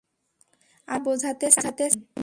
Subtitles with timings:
[0.87, 2.11] আমি তা বোঝাতে চাইনি।